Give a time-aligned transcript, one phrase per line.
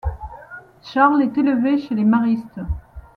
[0.81, 2.59] Charles est élevé chez les maristes.